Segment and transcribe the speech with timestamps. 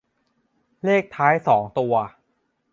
[0.83, 1.93] เลขท้ายสองตัว